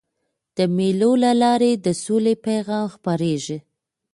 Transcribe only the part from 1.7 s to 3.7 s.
د سولي پیغام خپرېږي.